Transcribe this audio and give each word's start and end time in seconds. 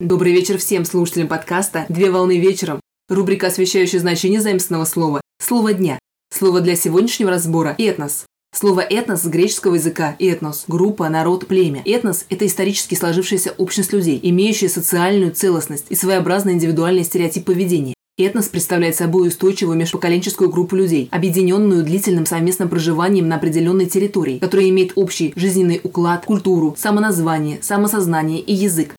Добрый 0.00 0.32
вечер 0.32 0.56
всем 0.56 0.86
слушателям 0.86 1.28
подкаста 1.28 1.84
«Две 1.90 2.10
волны 2.10 2.38
вечером». 2.38 2.80
Рубрика, 3.10 3.48
освещающая 3.48 4.00
значение 4.00 4.40
заимственного 4.40 4.86
слова 4.86 5.20
«Слово 5.38 5.74
дня». 5.74 5.98
Слово 6.34 6.62
для 6.62 6.74
сегодняшнего 6.74 7.30
разбора– 7.30 7.74
«этнос». 7.78 8.24
Слово 8.56 8.80
«этнос» 8.80 9.24
с 9.24 9.26
греческого 9.26 9.74
языка 9.74 10.16
«этнос»– 10.18 10.64
группа, 10.68 11.06
народ, 11.10 11.46
племя. 11.46 11.82
Этнос– 11.84 12.24
это 12.30 12.46
исторически 12.46 12.94
сложившаяся 12.94 13.52
общность 13.58 13.92
людей, 13.92 14.18
имеющая 14.22 14.70
социальную 14.70 15.32
целостность 15.32 15.84
и 15.90 15.94
своеобразный 15.94 16.54
индивидуальный 16.54 17.04
стереотип 17.04 17.44
поведения. 17.44 17.92
Этнос 18.16 18.48
представляет 18.48 18.96
собой 18.96 19.28
устойчивую 19.28 19.76
межпоколенческую 19.76 20.48
группу 20.48 20.76
людей, 20.76 21.08
объединенную 21.10 21.84
длительным 21.84 22.24
совместным 22.24 22.70
проживанием 22.70 23.28
на 23.28 23.36
определенной 23.36 23.84
территории, 23.84 24.38
которая 24.38 24.70
имеет 24.70 24.92
общий 24.94 25.34
жизненный 25.36 25.82
уклад, 25.84 26.24
культуру, 26.24 26.74
самоназвание, 26.78 27.58
самосознание 27.60 28.40
и 28.40 28.54
язык, 28.54 28.94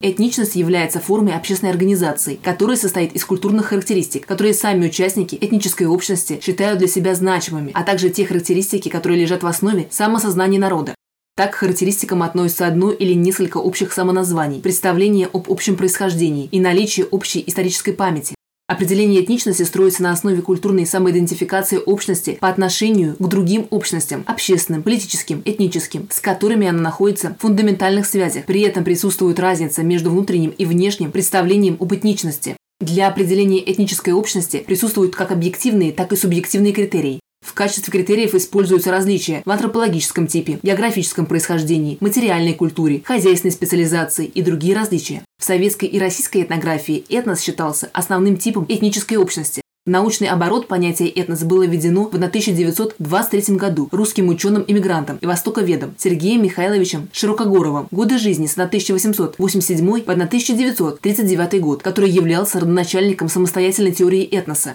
Этничность 0.00 0.56
является 0.56 1.00
формой 1.00 1.34
общественной 1.34 1.72
организации, 1.72 2.38
которая 2.42 2.76
состоит 2.76 3.14
из 3.14 3.24
культурных 3.24 3.66
характеристик, 3.66 4.26
которые 4.26 4.52
сами 4.52 4.86
участники 4.86 5.38
этнической 5.40 5.86
общности 5.86 6.40
считают 6.42 6.78
для 6.78 6.88
себя 6.88 7.14
значимыми, 7.14 7.70
а 7.74 7.84
также 7.84 8.10
те 8.10 8.26
характеристики, 8.26 8.88
которые 8.88 9.20
лежат 9.20 9.42
в 9.42 9.46
основе 9.46 9.86
самосознания 9.90 10.58
народа. 10.58 10.94
Так 11.36 11.52
к 11.52 11.56
характеристикам 11.56 12.22
относятся 12.22 12.66
одно 12.66 12.92
или 12.92 13.12
несколько 13.12 13.58
общих 13.58 13.92
самоназваний, 13.92 14.60
представление 14.60 15.28
об 15.32 15.50
общем 15.50 15.76
происхождении 15.76 16.48
и 16.52 16.60
наличие 16.60 17.06
общей 17.06 17.42
исторической 17.46 17.92
памяти, 17.92 18.34
Определение 18.66 19.22
этничности 19.22 19.62
строится 19.62 20.02
на 20.02 20.10
основе 20.10 20.40
культурной 20.40 20.86
самоидентификации 20.86 21.78
общности 21.84 22.38
по 22.40 22.48
отношению 22.48 23.14
к 23.16 23.28
другим 23.28 23.66
общностям– 23.70 24.24
общественным, 24.26 24.82
политическим, 24.82 25.42
этническим, 25.44 26.08
с 26.10 26.18
которыми 26.18 26.66
она 26.66 26.80
находится 26.80 27.36
в 27.38 27.42
фундаментальных 27.42 28.06
связях. 28.06 28.46
При 28.46 28.62
этом 28.62 28.82
присутствует 28.82 29.38
разница 29.38 29.82
между 29.82 30.10
внутренним 30.10 30.54
и 30.56 30.64
внешним 30.64 31.12
представлением 31.12 31.76
об 31.78 31.92
этничности. 31.92 32.56
Для 32.80 33.08
определения 33.08 33.70
этнической 33.70 34.14
общности 34.14 34.64
присутствуют 34.66 35.14
как 35.14 35.30
объективные, 35.30 35.92
так 35.92 36.14
и 36.14 36.16
субъективные 36.16 36.72
критерии. 36.72 37.20
В 37.44 37.52
качестве 37.52 37.92
критериев 37.92 38.34
используются 38.34 38.90
различия 38.90 39.42
в 39.44 39.50
антропологическом 39.50 40.26
типе, 40.26 40.58
географическом 40.62 41.26
происхождении, 41.26 41.98
материальной 42.00 42.54
культуре, 42.54 43.02
хозяйственной 43.04 43.52
специализации 43.52 44.26
и 44.26 44.42
другие 44.42 44.74
различия. 44.74 45.22
В 45.38 45.44
советской 45.44 45.84
и 45.86 45.98
российской 45.98 46.42
этнографии 46.42 47.04
этнос 47.10 47.42
считался 47.42 47.90
основным 47.92 48.38
типом 48.38 48.64
этнической 48.68 49.18
общности. 49.18 49.60
Научный 49.86 50.28
оборот 50.28 50.66
понятие 50.66 51.10
«этнос» 51.10 51.42
было 51.42 51.66
введено 51.66 52.04
в 52.04 52.14
1923 52.14 53.56
году 53.56 53.90
русским 53.92 54.30
ученым-иммигрантом 54.30 55.18
и 55.18 55.26
востоковедом 55.26 55.94
Сергеем 55.98 56.42
Михайловичем 56.42 57.10
Широкогоровым. 57.12 57.88
Годы 57.90 58.16
жизни 58.16 58.46
с 58.46 58.54
1887 58.54 60.00
по 60.00 60.12
1939 60.12 61.60
год, 61.60 61.82
который 61.82 62.08
являлся 62.08 62.60
родоначальником 62.60 63.28
самостоятельной 63.28 63.92
теории 63.92 64.22
этноса. 64.22 64.74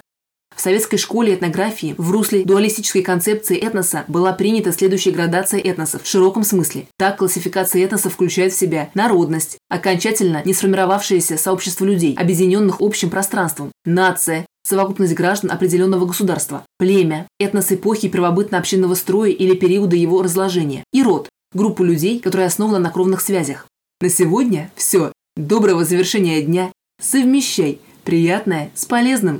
В 0.59 0.61
советской 0.61 0.97
школе 0.97 1.35
этнографии 1.35 1.95
в 1.97 2.11
русле 2.11 2.43
дуалистической 2.43 3.01
концепции 3.01 3.55
этноса 3.55 4.03
была 4.09 4.33
принята 4.33 4.73
следующая 4.73 5.11
градация 5.11 5.61
этносов 5.61 6.03
в 6.03 6.07
широком 6.09 6.43
смысле. 6.43 6.85
Так, 6.97 7.19
классификация 7.19 7.85
этноса 7.85 8.09
включает 8.09 8.51
в 8.51 8.59
себя 8.59 8.89
народность, 8.93 9.57
окончательно 9.69 10.41
не 10.43 10.53
сформировавшееся 10.53 11.37
сообщество 11.37 11.85
людей, 11.85 12.13
объединенных 12.13 12.81
общим 12.81 13.09
пространством, 13.09 13.71
нация, 13.85 14.45
совокупность 14.67 15.13
граждан 15.13 15.49
определенного 15.49 16.05
государства, 16.05 16.65
племя, 16.77 17.25
этнос 17.39 17.71
эпохи 17.71 18.09
первобытно-общинного 18.09 18.95
строя 18.95 19.31
или 19.31 19.55
периода 19.55 19.95
его 19.95 20.21
разложения, 20.21 20.83
и 20.91 21.01
род, 21.01 21.29
группу 21.53 21.85
людей, 21.85 22.19
которая 22.19 22.47
основана 22.47 22.79
на 22.79 22.89
кровных 22.89 23.21
связях. 23.21 23.65
На 24.01 24.09
сегодня 24.09 24.69
все. 24.75 25.13
Доброго 25.37 25.85
завершения 25.85 26.41
дня. 26.41 26.69
Совмещай 27.01 27.79
приятное 28.03 28.71
с 28.75 28.83
полезным. 28.83 29.39